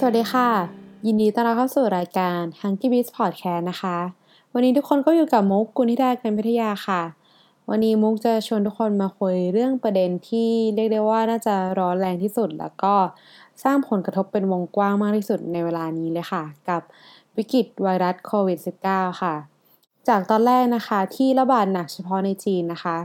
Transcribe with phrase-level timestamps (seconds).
[0.00, 0.48] สวัสดีค่ะ
[1.06, 3.98] ยินดีต้อนรับเข้าสู่รายการ h u n k y Beats Podcast นะคะ
[4.52, 7.02] วันนี้ทุกคนก็อยู่กับมุกกุณิดากันพิทยาค่ะ
[7.70, 12.94] วันนี้มุกจะชวนทุกคนมาคุยเรื่องประเด็นที่เรียกได้ว่าน่าจะร้อนแรงที่สุด แล้วก็
[13.62, 16.82] สร้างผลกระทบเป็นวงกว้างมากที่สุดในเวลานี้เลยค่ะ กับ
[17.36, 18.58] วิกฤตไวรัสโควิด
[18.88, 19.34] -19 ค่ะ
[20.08, 22.96] จากตอนแรกนะคะที่ระบาดหนักเฉพาะในจีนนะคะ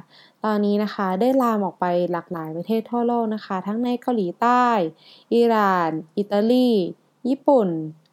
[0.45, 4.65] ตอนนี้นะคะได้ลามออกไปหลากหลายประเทศทั่วโลกนะคะ ทั้งในเกาหลีใต้
[5.33, 6.69] อิหร่าน อิตาลี
[7.27, 7.67] ญี่ปุ่น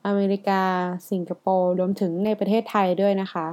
[0.06, 0.62] อเมริกา
[1.11, 3.47] สิงคโปร์รวมถึงในประเทศไทยด้วยนะคะ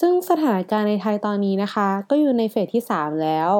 [0.00, 3.50] ซึ่งสถานการณ์ในไทยตอนนี้นะคะ ก็อยู่ในเฟสที่ 3 แล้ว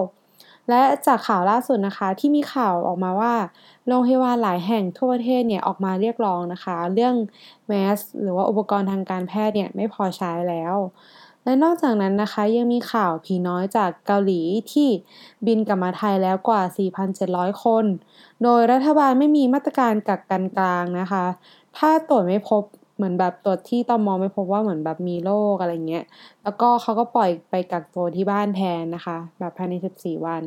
[0.72, 3.34] และจากข่าวล่าสุดนะคะที่มีข่าวออกมาว่า
[3.86, 7.14] โรงพยาบาลหลายแห่งทั่วประเทศเนี่ยออกมาเรียกร้องนะคะ เรื่อง
[7.66, 10.74] แมสหรือว่าอุปกรณ์ทางการแพทย์เนี่ยไม่พอใช้แล้ว
[11.44, 14.40] และนอกจากนั้นนะคะยังมีข่าวผีน้อยจากเกาหลี
[14.72, 14.88] ที่
[15.46, 16.62] บินกลับมาไทยแล้วกว่า
[17.12, 17.84] 4,700 คน
[18.42, 21.24] โดยรัฐบาลไม่มีมาตรการกักกันกลางนะคะ
[21.76, 22.62] ถ้าตรวจไม่พบ
[22.96, 26.04] เหมือนแบบตรวจที่ตอมอไม่พบว่าเหมือนแบบมีโรคอะไรเงี้ย
[26.42, 30.42] แล้วก็เขาก็ปล่อยไปกักตัวที่บ้านแทนนะคะ แบบภายใน 14 วัน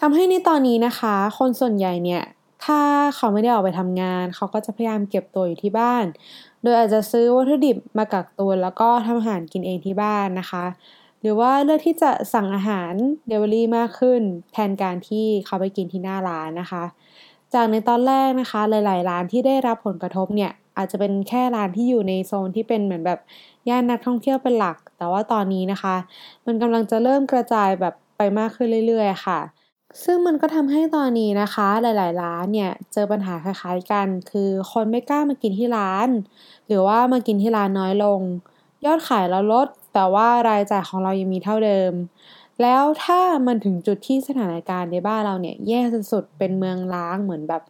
[0.00, 2.22] ทำให้ในตอนนี้นะคะ คนส่วนใหญ่เนี่ย
[2.64, 2.80] ถ้า
[3.16, 6.04] เขาไม่ได้ออกไปทำงาน เขาก็จะพยายามเก็บตัวอยู่ที่บ้าน
[6.62, 10.64] โดยอาจจะซื้อวัตถุดิบมากักตุนแล้วก็ทำอาหารกินเองที่บ้านนะคะ
[11.20, 12.92] หรือว่าเลือกที่จะสั่งอาหาร
[13.28, 14.20] เดลิเวอรี่มากขึ้น
[14.52, 16.84] แทนการที่เขาไปกินที่หน้าร้านนะคะ
[17.54, 23.20] จากในตอนแรกนะคะ หลาย ๆ ร้านที่ได้รับผลกระทบเนี่ยอาจจะเป็นแค่ร้านที่อยู่ในโซนที่เป็นเหมือนแบบ
[23.68, 25.96] ย่านนักท่องเที่ยวเป็นหลัก แต่ว่าตอนนี้นะคะ
[26.46, 29.40] มันกำลังจะเริ่มกระจายแบบไปมากขึ้นเรื่อย ๆ ค่ะ
[30.04, 36.08] ซึ่งมันก็ทำให้ตอนนี้นะคะหลายๆ ร้านเนี่ยเจอปัญหาคล้ายๆกัน คือคนไม่กล้ามากินที่ร้าน
[36.66, 38.20] หรือว่ามากินที่ร้านน้อยลง
[38.84, 41.92] ยอดขายเราลด แต่ว่ารายจ่ายของเรายังมีเท่าเดิม
[42.62, 45.80] แล้วถ้ามันถึงจุดที่สถานการณ์ในบ้านเราเนี่ยแย่
[46.12, 47.62] สุดๆเป็นเมืองล้างเหมือนแบบ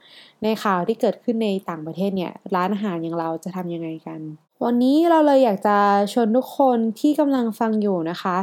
[0.42, 4.20] ในข่าวที่เกิดขึ้นในต่างประเทศเนี่ยร้านอาหารอย่างเราจะทำยังไงกัน
[4.64, 5.76] วันนี้เราเลยอยากจะ
[6.12, 8.36] ชวนทุกคนที่กำลังฟังอยู่นะคะ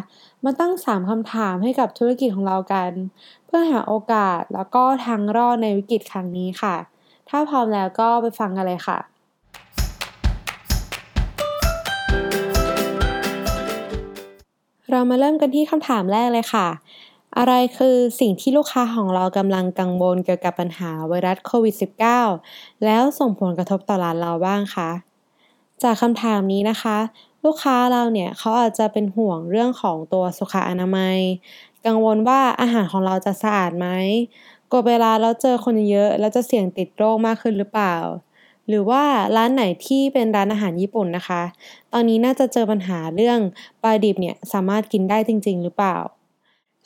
[0.44, 2.92] มาตั้ง 3คำถามให้กับธุรกิจของเรากัน
[3.46, 6.76] เพื่อหาโอกาสแล้วก็ทางรอดในวิกฤตครั้งนี้ค่ะ
[7.30, 8.98] ถ้าพร้อมแล้วก็ไปฟังกันเลยค่ะ
[14.92, 16.68] เรามาเริ่มกันที่คำถามแรกเลยค่ะ
[17.38, 21.76] อะไรคือสิ่งที่ลูกค้าของเรากำลังกังวลเกี่ยวกับปัญหาไวรัสโควิด
[22.30, 24.92] -19 แล้วส่งผลกระทบต่อร้านเราบ้างคะ
[25.84, 26.98] จากคำถามนี้นะคะ
[27.46, 31.18] ลูกค้าเราเนี่ยเขาอาจจะเป็นห่วงเรื่องของตัวสุขอนามัย
[31.86, 33.88] กังวลว่าอาหารของเราจะสะอาดไหม
[34.72, 37.96] กลัวเวลาเราเจอคนเยอะแล้วจะเสี่ยงติดโรคมากขึ้นหรือเปล่า
[38.68, 39.04] หรือว่า
[39.36, 41.42] ร้านไหนที่เป็นร้านอาหารญี่ปุ่นนะคะ
[41.94, 43.40] ตอนนี้น่าจะเจอปัญหาเรื่อง
[43.82, 45.98] ปลาดิบเนี่ยสามารถกินได้จริง ๆ หรือเปล่า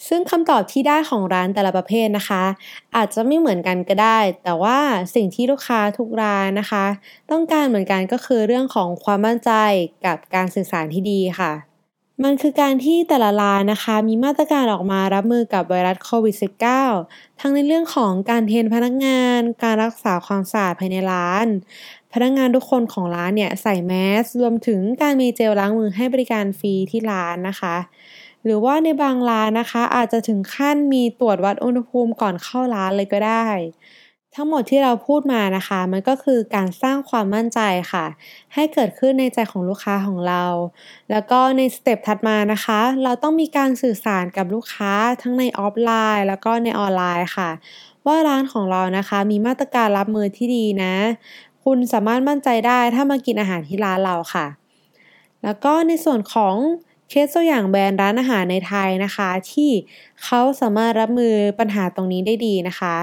[0.08, 2.44] ซึ่งคำตอบที่ได้ของร้านแต่ละประเภทนะคะ
[2.96, 4.78] อาจจะไม่เหมือนกันก็ได้ แต่ว่า
[5.16, 6.86] สิ่งที่ลูกค้าทุกร้านนะคะ
[7.32, 9.52] ต้องการเหมือนกันก็คือเรื่องของความมั่นใจ
[10.06, 11.54] กับการสื่อสารที่ดีค่ะ
[12.24, 16.36] มันคือการที่แต่ละร้านนะคะ มีมาตรการออกมารับมือกับไวรัสโควิด
[16.88, 21.48] -19 ทั้งในเรื่องของการ train พนักงาน การรักษาความสะอาดภายในร้าน
[22.14, 27.76] พนักงานทุกคนของร้านเนี่ยใส่แมสรวมถึงการมีเจลล้างมือให้บริการฟรีที่ร้านนะคะ
[28.46, 33.48] หรือว่าในบางร้านนะคะ อาจจะถึงขั้นมีตรวจวัดอุณหภูมิก่อนเข้าร้านเลยก็ได้
[34.36, 37.60] ทั้งหมดที่เราพูดมานะคะ มันก็คือการสร้างความมั่นใจ
[37.92, 38.06] ค่ะ
[38.54, 40.44] ให้เกิดขึ้นในใจของลูกค้าของเรา
[41.12, 47.50] แล้วก็ใน step ถัดมานะคะ เราต้องมีการสื่อสารกับลูกค้าทั้งในออฟไลน์ แล้วก็ในออนไลน์ค่ะ
[48.06, 50.94] ว่าร้านของเรานะคะ มีมาตรการรับมือที่ดีนะ
[51.64, 54.46] คุณสามารถมั่นใจได้ถ้ามากินอาหารที่ร้านเราค่ะ
[55.44, 56.56] แล้วก็ในส่วนของ
[57.14, 59.70] เคสตัวอย่างแบรนด์ร้านอาหารในไทยนะคะ ที่
[60.24, 62.96] เขาสามารถรับมือปัญหาตรงนี้ได้ดีนะคะ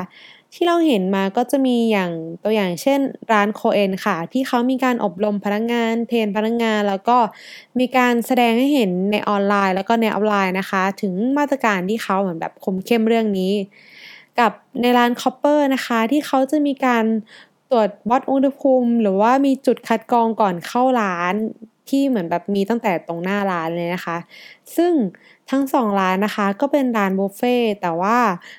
[0.54, 2.10] ที่เราเห็นมาก็จะมีอย่าง
[2.44, 3.00] ตัวอย่างเช่น
[3.32, 7.18] ร้านโคเอนค่ะ ที่เขามีการอบรมพนักงาน train พนักงาน แล้วก็
[7.78, 13.52] มีการแสดงให้เห็นในออนไลน์ แล้วก็ในออฟไลน์นะคะ ถึงมาตรการที่เขาเหมือนแบบคุมเข้มเรื่องนี้
[14.38, 17.04] กับในร้าน Copper นะคะ ที่เขาจะมีการ
[17.70, 21.34] ตรวจวัดอุณหภูมิ หรือว่ามีจุดคัดกรองก่อนเข้าร้าน
[21.90, 24.16] ที่เหมือนแบบมีตั้งแต่ตรงหน้าร้านเลยนะคะ
[24.76, 24.92] ซึ่ง
[25.50, 28.18] ทั้งสองร้านนะคะ ก็เป็นร้านบุฟเฟ่แต่ว่า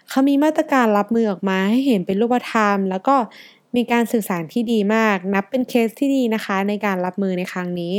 [0.09, 3.15] เขามีมาตรการรับมือออกมาให้เห็นเป็นรูปธรรม แล้วก็
[3.75, 7.95] มีการสื่อสารที่ดีมาก นับเป็นเคสที่ดีนะคะ ในการรับมือในครั้งนี้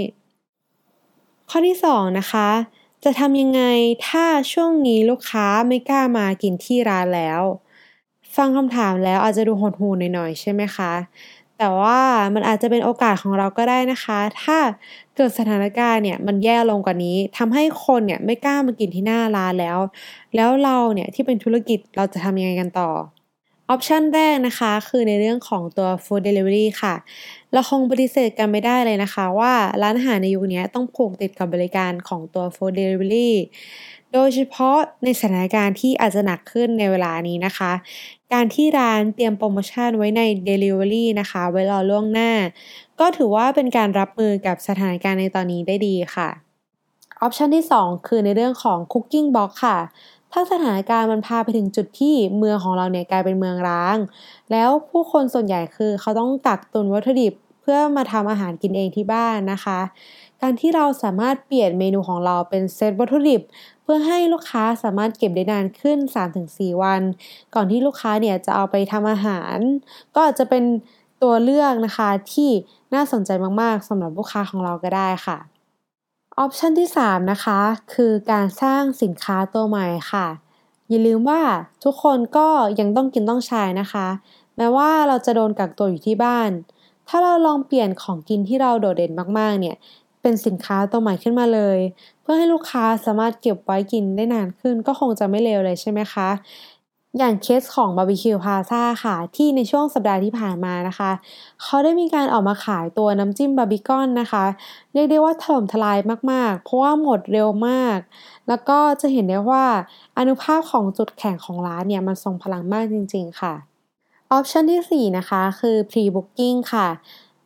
[1.50, 2.48] ข้อที่2นะคะ
[3.04, 3.62] จะทำยังไง
[4.08, 7.42] ถ้าช่วงนี้ลูกค้าไม่กล้ามากินที่ร้านแล้ว
[8.36, 10.92] ฟังคำถามแล้วอาจจะดูหดหู่หน่อยๆใช่ไหมคะ
[11.60, 12.00] แต่ว่า
[12.34, 14.58] มันอาจจะเป็นโอกาสของเราก็ได้นะคะ ถ้า
[15.16, 19.78] เกิดสถานการณ์เนี่ยมันแย่ลงกว่านี้ทำให้คนเนี่ยไม่กล้ามากินที่หน้าร้านแล้ว
[20.36, 22.90] แล้วเราเนี่ยที่เป็นธุรกิจเราจะทำยังไงกันต่อ
[23.70, 26.94] ออปชันแรกนะคะคือในเรื่องของตัว Food Delivery ค่ะ
[27.52, 29.52] เราคงปฏิเสธกันไม่ได้เลยนะคะ ว่า
[29.82, 33.30] ร้านอาหารในยุคนี้ต้องผูกติดกับบริการของตัว Food Delivery
[34.12, 37.72] โดยเฉพาะในสถานการณ์ที่อาจจะหนักขึ้นในเวลานี้นะคะ
[38.32, 42.30] การที่ร้านเตรียมโปรโมชั่นไว้ใน Delivery นะคะ ไว้รอล่วงหน้า
[43.00, 46.28] ก็ถือว่าเป็นการรับมือกับสถานการณ์ในตอนนี้ได้ดีค่ะ
[47.20, 49.78] ออปชันที่ 2 คือในเรื่องของ Cooking Box ค่ะ
[50.32, 53.96] ถ้าสถานการณ์มันพาไปถึงจุดที่เมืองของเราเนี่ยกลายเป็นเมืองร้าง
[54.52, 59.80] แล้วผู้คนส่วนใหญ่คือเขาต้องกักตุนวัตถุดิบเพื่อมาทำอาหารกินเองที่บ้านนะคะ
[60.42, 63.42] การที่เราสามารถเปลี่ยนเมนูของเราเป็นเซตวัตถุดิบ
[63.92, 65.98] พื่อให้ลูกค้าสามารถเก็บได้นานขึ้น
[66.40, 67.02] 3-4 วัน
[67.54, 69.56] ก่อนที่ลูกค้าเนี่ยจะเอาไปทำอาหาร
[70.14, 70.64] ก็จจะเป็น
[71.22, 72.50] ตัวเลือกนะคะที่
[72.94, 73.30] น่าสนใจ
[73.62, 75.38] มากๆสำหรับลูกค้าของเราก็ได้ค่ะ
[76.38, 77.60] ออปชันที่ 3 นะคะ
[77.94, 80.26] คือการสร้างสินค้าตัวใหม่ค่ะ
[80.88, 81.40] อย่าลืมว่า
[81.84, 82.48] ทุกคนก็
[82.80, 84.06] ยังต้องกินต้องใช้นะคะ
[84.56, 86.50] แม้ว่าเราจะโดนกักตัวอยู่ที่บ้าน
[87.08, 89.76] ถ้าเราลองเปลี่ยนของกินที่เราโดดเด่นมากๆเนี่ย
[90.22, 91.78] เป็นสินค้าตัวใหม่ขึ้นมาเลย
[92.22, 96.28] เพื่อให้ลูกค้าสามารถเก็บไว้กินได้นานขึ้นก็คงจะไม่เลวเลยใช่ไหมคะ
[97.18, 101.10] อย่างเคสของบาร์บีคิวพลาซ่าค่ะ ที่ในช่วงสัปดาห์ที่ผ่านมานะคะ
[101.62, 104.44] เขาได้มีการออกมาขายตัวน้ำจิ้มบาร์บีกอนนะคะ
[104.92, 105.98] เรียกได้ว่าถล่มทลาย
[106.30, 107.98] มากๆ เพราะว่าหมดเร็วมาก
[108.48, 109.64] แล้วก็จะเห็นได้ว่า
[110.18, 113.54] อนุภาพของจุดแข็งของร้านเนี่ยมันทรงพลังมากจริง ๆ ค่ะ
[114.32, 116.88] ออปชันที่ 4 นะคะ คือ Pre-Booking ค่ะ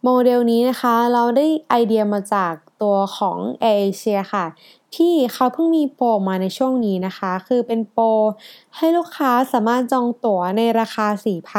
[0.06, 4.46] โมเดลนี้นะคะ เราได้ไอเดียมาจากตัวของเอเชียค่ะ
[4.96, 8.04] ที่เขาเพิ่งมีโปรมาในช่วงนี้นะคะ คือเป็นโปร
[8.76, 11.06] ให้ลูกค้าสามารถจองตั๋วในราคา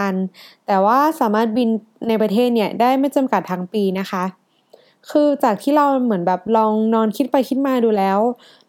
[0.08, 1.70] 4,000 แต่ว่าสามารถบิน
[2.08, 4.24] ในประเทศเนี่ยได้ไม่จำกัดทั้งปีนะคะ
[5.12, 8.20] คือจากที่เราเหมือนแบบลองนอนคิดไปคิดมาดูแล้ว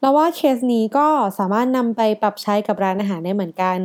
[0.01, 1.07] เราว่าเคสนี้ก็
[1.39, 3.77] สามารถนำไปปรับใช้กับร้านอาหารได้เหมือนกัน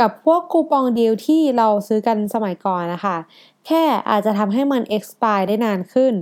[0.00, 3.16] กับพวกคูปองเดีลที่เราซื้อกันสมัยก่อนนะคะ
[3.68, 6.14] แค่อาจจะทำให้มัน expire ได้นานขึ้น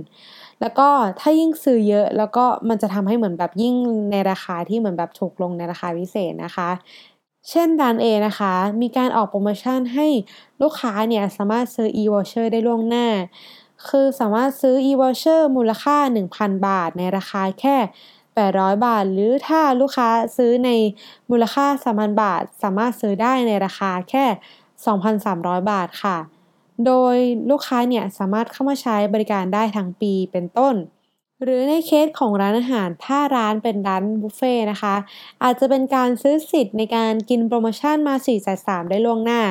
[0.61, 0.89] แล้วก็
[1.19, 3.75] ถ้ายิ่งซื้อเยอะแล้วก็มันจะทำให้เหมือนแบบยิ่ง
[4.11, 6.69] ในราคาที่เหมือนแบบถูกลงในราคาพิเศษนะคะ
[7.49, 10.07] เช่นร้านเอนะคะ มีการออกโปรโมชั่นให้
[10.61, 13.07] ลูกค้าเนี่ยสามารถซื้อ e-voucher ได้ล่วงหน้า
[13.87, 15.97] คือสามารถซื้อ e-voucher มูลค่า
[16.31, 17.77] 1,000 บาท ในราคาแค่
[18.35, 20.69] 800 บาท หรือถ้าลูกค้าซื้อใน
[21.29, 21.65] มูลค่า
[21.97, 24.25] 3,000 บาท สามารถซื้อได้ในราคาแค่
[24.97, 26.17] 2,300 บาทค่ะ
[26.85, 27.15] โดย
[27.49, 30.75] ลูกค้าเนี่ยสามารถเข้ามาใช้บริการได้ทั้งปีเป็นต้น
[31.43, 34.95] หรือในเคสของร้านอาหาร ถ้าร้านเป็นร้านบุฟเฟ่นะคะ
[35.43, 39.41] อาจจะเป็นการซื้อสิทธิ์ในการกินโปรโมชั่นมา4จ่าย3ได้ล่วงหน้า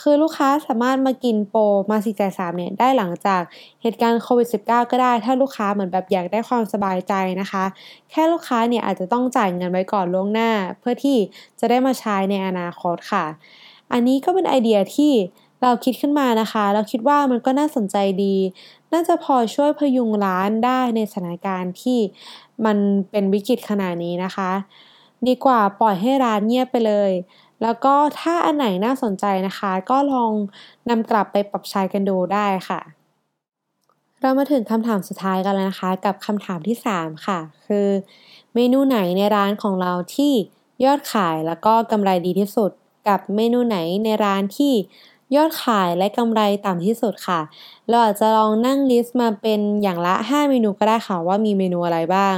[0.00, 3.42] คือลูกค้าสามารถมากินโปรมา4จ่าย3เนี่ยได้หลังจาก
[3.82, 7.64] เหตุการณ์โควิด -19 ก็ได้ ถ้าลูกค้าเหมือนแบบอยากได้ความสบายใจนะคะ
[8.10, 11.16] แค่ลูกค้าเนี่ยอาจจะต้องจ่ายเงินไว้ก่อนล่วงหน้า เพื่อที่
[11.60, 13.24] จะได้มาใช้ในอนาคตค่ะ
[13.92, 15.12] อันนี้ก็เป็นไอเดียที่
[15.62, 18.36] เราคิดขึ้นมานะคะ เราคิดว่ามันก็น่าสนใจดี
[18.92, 21.98] น่าจะพอช่วยพยุงร้านได้ในสถานการณ์ที่
[22.64, 22.76] มัน
[23.10, 24.50] เป็นวิกฤตขนาดนี้นะคะ
[25.28, 27.12] ดีกว่าปล่อยให้ร้านเงียบไปเลย
[27.62, 30.32] แล้วก็ถ้าอันไหนน่าสนใจนะคะ ก็ลอง
[30.88, 32.80] นำกลับไปปรับใช้กันดูได้ค่ะ
[34.20, 37.88] เรามาถึงคำถามสุดท้ายกันแล้วนะคะ กับคำถามที่ 3 ค่ะ คือ
[38.54, 40.32] เมนูไหนในร้านของเราที่
[40.84, 42.70] ยอดขายแล้วก็กำไรดีที่สุด
[43.08, 44.72] กับเมนูไหนในร้านที่
[45.34, 47.40] ยอดขายและกำไรต่ำที่สุดค่ะ
[47.88, 52.36] เราอาจจะลองนั่งลิสต์มาเป็นอย่างละ 5 เมนูก็ได้ค่ะว่ามีเมนูอะไรบ้าง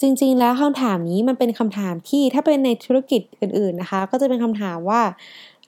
[0.00, 5.02] จริงๆ แล้วคำถามนี้มันเป็นคำถามที่ถ้าเป็นในธุรกิจอื่นๆนะคะ ก็จะเป็นคำถามว่า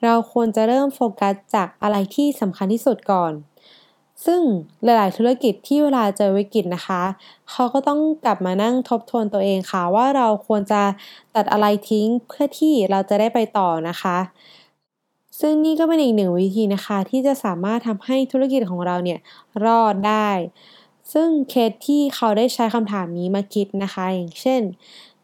[0.04, 3.32] เราควรจะเริ่มโฟกัสจากอะไรที่สำคัญที่สุดก่อน
[4.26, 4.40] ซึ่ง
[4.84, 7.02] หลายๆ ธุรกิจที่เวลาเจอวิกฤตนะคะ
[7.50, 10.82] เขาก็ต้องกลับมานั่งทบทวนตัวเองค่ะว่าเราควรจะ
[11.34, 14.16] ตัดอะไรทิ้งเพื่อที่เราจะได้ไปต่อนะคะ
[15.40, 19.21] ซึ่งนี่ก็เป็นอีกหนึ่งวิธีนะคะ ที่จะสามารถทำให้ธุรกิจของเราเนี่ย
[19.64, 20.28] รอดได้
[21.12, 24.62] ซึ่งเคสที่เขาได้ใช้คำถามนี้มาคิดนะคะ อย่างเช่น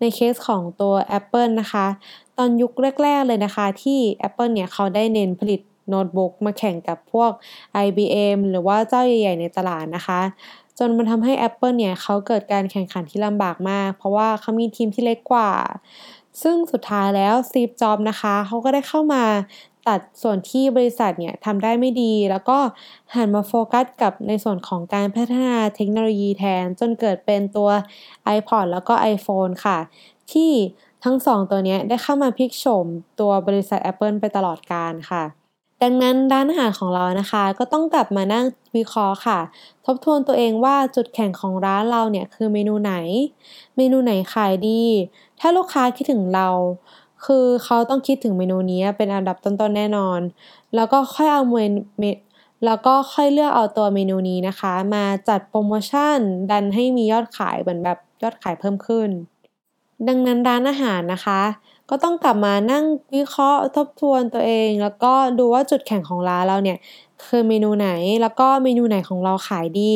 [0.00, 1.86] ในเคสของตัว Apple นะคะ
[2.38, 7.30] ตอนยุคแรก ๆ เลยนะคะ ที่ Apple เนี่ยเขาได้เน้นผลิตโน้ตบุ๊กมาแข่งกับพวก
[7.86, 10.20] IBM หรือว่าเจ้าใหญ่ ๆ ในตลาดนะคะ
[10.78, 15.50] จนมันทำให้ Apple เนี่ยเขาเกิดการแข่งขันที่ลำบากมาก เพราะว่าเขามีทีมที่เล็กกว่า
[16.42, 19.24] ซึ่งสุดท้ายแล้วซีฟจ็อบนะคะเขาก็ได้เข้ามา
[19.88, 22.58] ตัดส่วนที่บริษัทเนี่ยทำได้ไม่ดี แล้วก็
[23.14, 27.70] หันมาโฟกัสกับในส่วนของการพัฒนาเทคโนโลยีแทน จนเกิดเป็นตัว
[28.36, 29.78] iPod แล้วก็ iPhone ค่ะ
[30.32, 30.50] ที่
[31.04, 32.86] ทั้งสองตัวนี้ได้เข้ามาพลิกโฉม
[33.20, 35.24] ตัวบริษัท Apple ไปตลอดการค่ะ
[35.82, 38.44] ดังนั้นร้านอาหารของเรานะคะ ก็ต้องกลับมานั่ง
[38.76, 39.38] วิเคราะห์ค่ะ
[39.86, 42.94] ทบทวนตัวเองว่าจุดแข็งของร้านเราเนี่ยคือเมนูไหน
[43.76, 44.82] เมนูไหนขายดี
[45.40, 46.48] ถ้าลูกค้าคิดถึงเรา
[47.24, 50.20] คือเขาต้องคิดถึงเมนูนี้เป็นอันดับต้นๆแน่นอน
[50.74, 51.72] แล้วก็ค่อยเอาเมน
[52.64, 56.18] แล้วก็ค่อยเลือกเอาตัวเมนูนี้นะคะ มาจัดโปรโมชั่น
[56.50, 59.08] ดันให้มียอดขายเหมือนแบบยอดขายเพิ่มขึ้น
[60.08, 61.40] ดังนั้นร้านอาหารนะคะ
[61.90, 66.78] ก็ต้องกลับมานั่งวิเคราะห์ทบทวนตัวเอง แล้วก็ดูว่าจุดแข็งของร้านเราเนี่ย
[67.26, 67.90] คือเมนูไหน
[68.22, 69.90] แล้วก็เมนูไหนของเราขายดี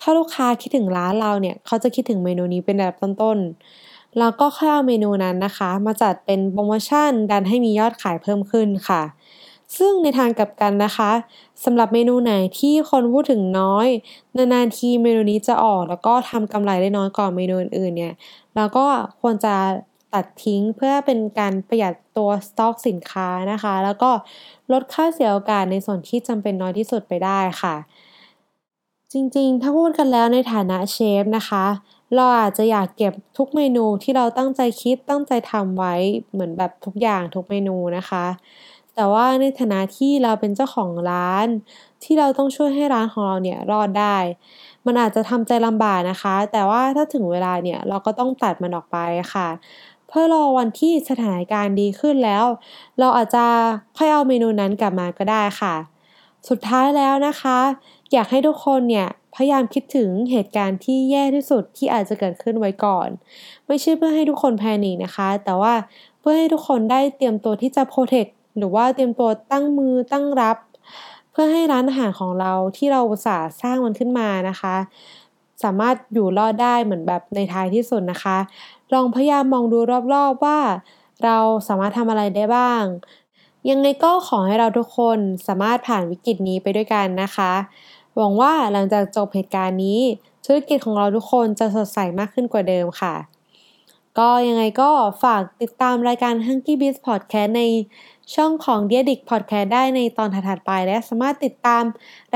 [0.00, 3.87] ถ้าลูกค้าคิดถึงร้านเราเนี่ยเขาจะคิดถึงเมนูนี้เป็นแบบต้นๆ
[4.18, 9.02] แล้วก็ค่อยเอาเมนูนั้นนะคะ มาจัดเป็นโปรโมชั่นดันให้มียอดขายเพิ่มขึ้นค่ะ
[9.76, 11.10] ซึ่งในทางกลับกันนะคะ
[11.64, 13.88] สำหรับเมนูไหนที่คนพูดถึงน้อย
[14.36, 18.14] นานๆทีเมนูนี้จะออกแล้วก็ทำกำไรได้น้อยกว่าเมนูอื่นๆเนี่ย
[18.54, 18.86] เราก็
[19.20, 19.54] ควรจะ
[20.14, 24.10] ตัดทิ้งเพื่อเป็นการประหยัดตัวสต็อกสินค้านะคะ แล้วก็
[24.72, 27.74] ลดค่าเสียโอกาสในส่วนที่จำเป็นน้อยที่สุดไปได้ค่ะ
[29.12, 31.64] จริงๆ ถ้าพูดกันแล้วในฐานะเชฟนะคะ
[32.14, 35.94] เราอาจจะอยากเก็บทุกเมนูที่เราตั้งใจคิดตั้งใจทำไว้
[36.32, 38.24] เหมือนแบบทุกอย่างทุกเมนูนะคะ
[38.94, 41.46] แต่ว่าในฐานะที่เราเป็นเจ้าของร้าน
[42.04, 44.16] ที่เราต้องช่วยให้ร้านของเราเนี่ยรอดได้
[44.86, 48.98] มันอาจจะทำใจลำบากนะคะ แต่ว่าถ้าถึงเวลาเนี่ยเราก็ต้องตัดมันออกไป
[49.34, 49.48] ค่ะ
[50.08, 52.44] เพื่อรอวันที่สถานการณ์ดีขึ้นแล้ว
[52.98, 53.44] เราอาจจะ
[53.96, 55.74] ค่อยเอาเมนูนั้นกลับมาก็ได้ค่ะ
[56.48, 57.58] สุดท้ายแล้วนะคะ
[58.12, 63.08] อยากให้ทุกคนเนี่ย พยายามคิดถึงเหตุการณ์ที่แย่ที่สุดที่อาจจะเกิดขึ้นไว้ก่อน
[63.66, 65.74] ไม่ใช่เพื่อให้ทุกคนแพนิคนะคะ แต่ว่า
[66.20, 68.26] เพื่อให้ทุกคนได้เตรียมตัวที่จะโปรเทค
[68.58, 70.56] หรือว่าเตรียมตัวตั้งมือตั้งรับ
[71.30, 74.76] เพื่อให้ร้านอาหารของเราที่เราสาสร้างมันขึ้นมานะคะ
[75.62, 78.38] สามารถอยู่รอดได้เหมือนแบบในท้ายที่สุดนะคะ
[78.92, 79.78] ลองพยายามมองดู
[80.14, 80.58] รอบๆว่า
[81.24, 82.82] เราสามารถทำอะไรได้บ้าง
[83.70, 87.52] ยังไงก็ขอให้เราทุกคนสามารถผ่านวิกฤตนี้ไปด้วยกันนะคะ
[88.18, 90.00] หวังว่าหลังจากจบเหตุการณ์นี้
[90.44, 93.14] ธุรกิจของเราทุกคนจะสดใสมากขึ้นกว่าเดิมค่ะ
[94.18, 94.90] ก็ยังไงก็
[95.22, 97.62] ฝากติดตามรายการ Hunky Biz Podcast ใน
[98.34, 101.82] ช่องของ d e a d i c Podcast ได้ในตอนถัดๆไป และสามารถติดตาม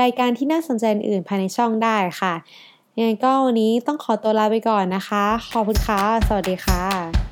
[0.01, 2.33] รายการที่น่าสนใจอื่นภายในช่องได้ค่ะ
[2.97, 7.22] ยังไงก็วันนี้ต้องขอตัวลาไปก่อนนะคะ ขอบคุณค่ะ สวัสดีค่ะ